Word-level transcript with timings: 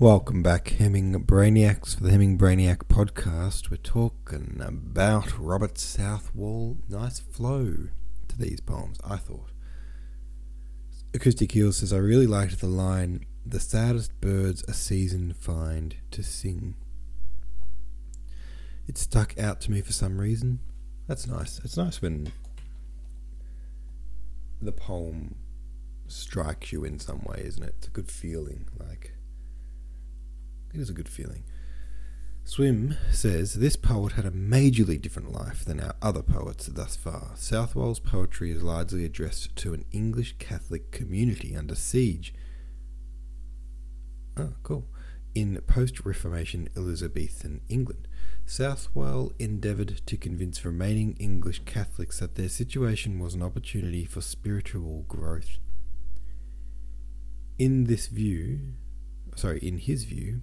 Welcome 0.00 0.44
back, 0.44 0.68
Hemming 0.68 1.12
Brainiacs, 1.24 1.96
for 1.96 2.04
the 2.04 2.12
Hemming 2.12 2.38
Brainiac 2.38 2.84
podcast. 2.84 3.68
We're 3.68 3.78
talking 3.78 4.62
about 4.64 5.36
Robert 5.36 5.76
Southwell. 5.76 6.76
Nice 6.88 7.18
flow 7.18 7.88
to 8.28 8.38
these 8.38 8.60
poems, 8.60 8.98
I 9.02 9.16
thought. 9.16 9.50
Acoustic 11.12 11.50
Heel 11.50 11.72
says, 11.72 11.92
I 11.92 11.96
really 11.96 12.28
liked 12.28 12.60
the 12.60 12.68
line, 12.68 13.26
The 13.44 13.58
saddest 13.58 14.20
birds 14.20 14.62
a 14.68 14.72
season 14.72 15.32
find 15.32 15.96
to 16.12 16.22
sing. 16.22 16.76
It 18.86 18.96
stuck 18.98 19.36
out 19.36 19.60
to 19.62 19.72
me 19.72 19.80
for 19.80 19.92
some 19.92 20.20
reason. 20.20 20.60
That's 21.08 21.26
nice. 21.26 21.60
It's 21.64 21.76
nice 21.76 22.00
when 22.00 22.30
the 24.62 24.70
poem 24.70 25.34
strikes 26.06 26.72
you 26.72 26.84
in 26.84 27.00
some 27.00 27.24
way, 27.24 27.42
isn't 27.44 27.64
it? 27.64 27.74
It's 27.78 27.88
a 27.88 27.90
good 27.90 28.08
feeling. 28.08 28.68
Like, 28.78 28.87
it 30.74 30.80
is 30.80 30.90
a 30.90 30.94
good 30.94 31.08
feeling. 31.08 31.44
Swim 32.44 32.96
says 33.10 33.54
this 33.54 33.76
poet 33.76 34.12
had 34.12 34.24
a 34.24 34.30
majorly 34.30 34.98
different 34.98 35.30
life 35.30 35.66
than 35.66 35.80
our 35.80 35.94
other 36.00 36.22
poets 36.22 36.66
thus 36.66 36.96
far. 36.96 37.32
Southwell's 37.34 38.00
poetry 38.00 38.50
is 38.50 38.62
largely 38.62 39.04
addressed 39.04 39.54
to 39.56 39.74
an 39.74 39.84
English 39.92 40.36
Catholic 40.38 40.90
community 40.90 41.54
under 41.54 41.74
siege. 41.74 42.32
Oh, 44.38 44.54
cool. 44.62 44.86
In 45.34 45.60
post 45.66 46.06
Reformation 46.06 46.70
Elizabethan 46.74 47.60
England, 47.68 48.08
Southwell 48.46 49.30
endeavoured 49.38 50.00
to 50.06 50.16
convince 50.16 50.64
remaining 50.64 51.16
English 51.20 51.66
Catholics 51.66 52.20
that 52.20 52.36
their 52.36 52.48
situation 52.48 53.18
was 53.18 53.34
an 53.34 53.42
opportunity 53.42 54.06
for 54.06 54.22
spiritual 54.22 55.04
growth. 55.06 55.58
In 57.58 57.84
this 57.84 58.06
view, 58.06 58.72
sorry, 59.36 59.58
in 59.58 59.76
his 59.76 60.04
view, 60.04 60.40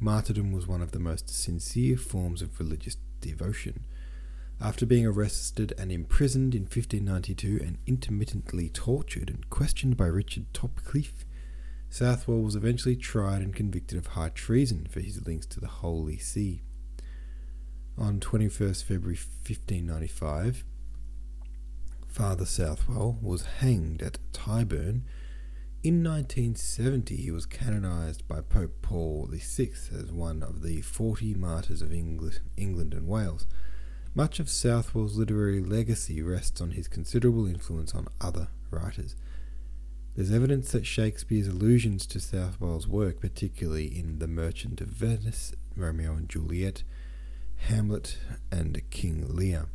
Martyrdom 0.00 0.52
was 0.52 0.66
one 0.66 0.82
of 0.82 0.92
the 0.92 0.98
most 0.98 1.30
sincere 1.30 1.96
forms 1.96 2.42
of 2.42 2.58
religious 2.58 2.96
devotion. 3.20 3.84
After 4.60 4.86
being 4.86 5.06
arrested 5.06 5.72
and 5.78 5.90
imprisoned 5.90 6.54
in 6.54 6.62
1592 6.62 7.60
and 7.64 7.78
intermittently 7.86 8.68
tortured 8.68 9.28
and 9.28 9.48
questioned 9.50 9.96
by 9.96 10.06
Richard 10.06 10.46
Topcliffe, 10.52 11.24
Southwell 11.90 12.40
was 12.40 12.56
eventually 12.56 12.96
tried 12.96 13.42
and 13.42 13.54
convicted 13.54 13.98
of 13.98 14.08
high 14.08 14.30
treason 14.30 14.86
for 14.90 15.00
his 15.00 15.26
links 15.26 15.46
to 15.46 15.60
the 15.60 15.68
Holy 15.68 16.18
See. 16.18 16.62
On 17.96 18.18
21st 18.18 18.82
February 18.82 19.16
1595, 19.16 20.64
Father 22.08 22.44
Southwell 22.44 23.18
was 23.22 23.46
hanged 23.58 24.02
at 24.02 24.18
Tyburn 24.32 25.02
in 25.84 26.02
1970, 26.02 27.14
he 27.14 27.30
was 27.30 27.44
canonized 27.44 28.26
by 28.26 28.40
Pope 28.40 28.80
Paul 28.80 29.28
VI 29.30 29.72
as 29.92 30.10
one 30.10 30.42
of 30.42 30.62
the 30.62 30.80
40 30.80 31.34
martyrs 31.34 31.82
of 31.82 31.92
England 31.92 32.40
and 32.56 33.06
Wales. 33.06 33.46
Much 34.14 34.40
of 34.40 34.48
Southwell's 34.48 35.18
literary 35.18 35.60
legacy 35.60 36.22
rests 36.22 36.62
on 36.62 36.70
his 36.70 36.88
considerable 36.88 37.46
influence 37.46 37.94
on 37.94 38.08
other 38.18 38.48
writers. 38.70 39.14
There's 40.16 40.32
evidence 40.32 40.72
that 40.72 40.86
Shakespeare's 40.86 41.48
allusions 41.48 42.06
to 42.06 42.18
Southwell's 42.18 42.88
work, 42.88 43.20
particularly 43.20 43.86
in 43.86 44.20
The 44.20 44.28
Merchant 44.28 44.80
of 44.80 44.88
Venice, 44.88 45.52
Romeo 45.76 46.14
and 46.14 46.30
Juliet, 46.30 46.82
Hamlet, 47.56 48.16
and 48.50 48.80
King 48.88 49.26
Lear. 49.28 49.66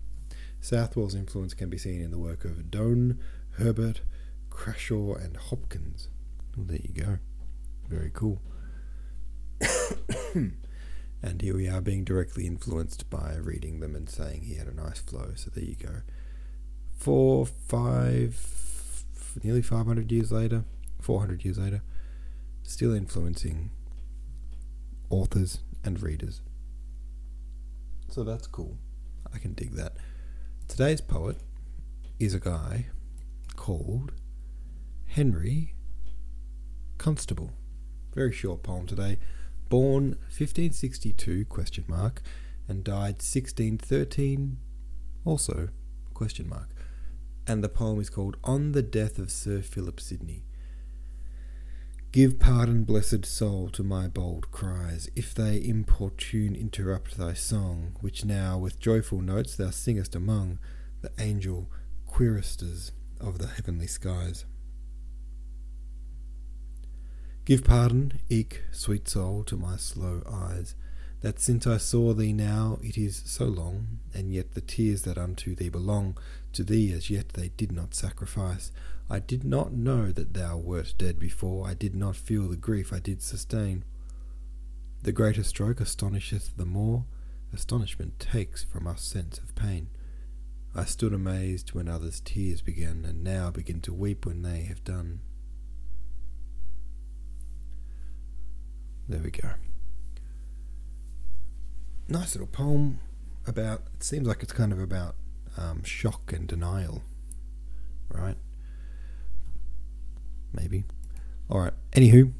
Southwell's 0.59 1.13
influence 1.13 1.53
can 1.53 1.69
be 1.69 1.77
seen 1.77 2.01
in 2.01 2.09
the 2.09 2.17
work 2.17 2.45
of 2.45 2.71
Donne, 2.71 3.19
Herbert, 3.59 4.01
Crashaw 4.59 5.23
and 5.23 5.37
Hopkins. 5.37 6.09
Well, 6.55 6.65
there 6.65 6.81
you 6.83 6.93
go. 6.93 7.17
Very 7.87 8.11
cool. 8.13 8.41
and 10.35 11.41
here 11.41 11.55
we 11.55 11.69
are 11.69 11.79
being 11.79 12.03
directly 12.03 12.45
influenced 12.45 13.09
by 13.09 13.35
reading 13.35 13.79
them 13.79 13.95
and 13.95 14.09
saying 14.09 14.41
he 14.41 14.55
had 14.55 14.67
a 14.67 14.75
nice 14.75 14.99
flow. 14.99 15.31
So 15.35 15.49
there 15.49 15.63
you 15.63 15.75
go. 15.75 16.01
Four, 16.91 17.45
five, 17.45 19.05
nearly 19.41 19.61
500 19.61 20.11
years 20.11 20.29
later, 20.29 20.65
400 20.99 21.45
years 21.45 21.57
later, 21.57 21.81
still 22.61 22.93
influencing 22.93 23.71
authors 25.09 25.59
and 25.85 26.01
readers. 26.03 26.41
So 28.09 28.25
that's 28.25 28.45
cool. 28.45 28.77
I 29.33 29.37
can 29.37 29.53
dig 29.53 29.71
that. 29.75 29.93
Today's 30.67 30.99
poet 30.99 31.37
is 32.19 32.33
a 32.33 32.41
guy 32.41 32.87
called 33.55 34.11
Henry 35.09 35.73
Constable. 36.99 37.51
Very 38.13 38.31
short 38.31 38.61
poem 38.61 38.85
today. 38.85 39.17
Born 39.67 40.09
1562 40.29 41.45
question 41.45 41.83
mark 41.87 42.21
and 42.67 42.83
died 42.83 43.15
1613 43.15 44.57
also 45.25 45.69
question 46.13 46.47
mark. 46.47 46.69
And 47.47 47.63
the 47.63 47.69
poem 47.69 47.99
is 47.99 48.11
called 48.11 48.37
On 48.43 48.73
the 48.73 48.83
Death 48.83 49.17
of 49.17 49.31
Sir 49.31 49.63
Philip 49.63 49.99
Sidney. 49.99 50.43
Give 52.11 52.39
pardon, 52.39 52.83
blessed 52.83 53.25
soul, 53.25 53.69
to 53.69 53.83
my 53.83 54.07
bold 54.07 54.51
cries, 54.51 55.09
if 55.15 55.33
they 55.33 55.59
importune 55.63 56.55
interrupt 56.55 57.17
thy 57.17 57.33
song, 57.33 57.95
which 58.01 58.25
now 58.25 58.59
with 58.59 58.79
joyful 58.79 59.21
notes 59.21 59.55
thou 59.55 59.71
singest 59.71 60.15
among 60.15 60.59
the 61.01 61.11
angel 61.19 61.71
quiristers 62.07 62.91
of 63.19 63.39
the 63.39 63.47
heavenly 63.47 63.87
skies. 63.87 64.45
Give 67.49 67.63
pardon, 67.63 68.19
eke, 68.29 68.61
sweet 68.71 69.09
soul, 69.09 69.43
to 69.45 69.57
my 69.57 69.75
slow 69.75 70.21
eyes, 70.29 70.75
that 71.21 71.39
since 71.39 71.65
I 71.65 71.77
saw 71.77 72.13
thee 72.13 72.31
now 72.31 72.77
it 72.83 72.95
is 72.95 73.23
so 73.25 73.45
long, 73.45 74.01
and 74.13 74.31
yet 74.31 74.53
the 74.53 74.61
tears 74.61 75.01
that 75.01 75.17
unto 75.17 75.55
thee 75.55 75.69
belong, 75.69 76.15
to 76.53 76.63
thee 76.63 76.93
as 76.93 77.09
yet 77.09 77.29
they 77.29 77.49
did 77.49 77.71
not 77.71 77.95
sacrifice. 77.95 78.71
I 79.09 79.17
did 79.17 79.43
not 79.43 79.73
know 79.73 80.11
that 80.11 80.35
thou 80.35 80.57
wert 80.57 80.93
dead 80.99 81.17
before, 81.17 81.67
I 81.67 81.73
did 81.73 81.95
not 81.95 82.15
feel 82.15 82.47
the 82.47 82.55
grief 82.55 82.93
I 82.93 82.99
did 82.99 83.23
sustain. 83.23 83.83
The 85.01 85.11
greater 85.11 85.41
stroke 85.41 85.81
astonisheth 85.81 86.55
the 86.55 86.67
more, 86.67 87.05
astonishment 87.51 88.19
takes 88.19 88.63
from 88.63 88.85
us 88.85 89.01
sense 89.01 89.39
of 89.39 89.55
pain. 89.55 89.89
I 90.75 90.85
stood 90.85 91.13
amazed 91.13 91.73
when 91.73 91.87
others' 91.87 92.21
tears 92.23 92.61
began, 92.61 93.05
and 93.05 93.23
now 93.23 93.49
begin 93.49 93.81
to 93.81 93.91
weep 93.91 94.27
when 94.27 94.43
they 94.43 94.65
have 94.65 94.83
done. 94.83 95.21
There 99.09 99.21
we 99.21 99.31
go. 99.31 99.49
Nice 102.07 102.35
little 102.35 102.45
poem 102.45 102.99
about, 103.47 103.81
it 103.95 104.03
seems 104.03 104.27
like 104.27 104.43
it's 104.43 104.53
kind 104.53 104.71
of 104.71 104.79
about 104.79 105.15
um, 105.57 105.83
shock 105.83 106.31
and 106.31 106.47
denial, 106.47 107.01
right? 108.09 108.37
Maybe. 110.53 110.83
All 111.49 111.59
right. 111.59 111.73
Anywho, 111.93 112.33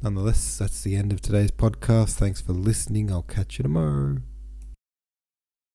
nonetheless, 0.00 0.58
that's 0.58 0.80
the 0.84 0.94
end 0.94 1.12
of 1.12 1.20
today's 1.20 1.50
podcast. 1.50 2.14
Thanks 2.14 2.40
for 2.40 2.52
listening. 2.52 3.10
I'll 3.10 3.22
catch 3.22 3.58
you 3.58 3.64
tomorrow. 3.64 4.18